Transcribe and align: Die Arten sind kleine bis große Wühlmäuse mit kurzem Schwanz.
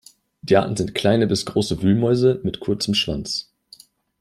Die 0.41 0.57
Arten 0.57 0.75
sind 0.75 0.95
kleine 0.95 1.27
bis 1.27 1.45
große 1.45 1.83
Wühlmäuse 1.83 2.41
mit 2.43 2.59
kurzem 2.59 2.95
Schwanz. 2.95 3.51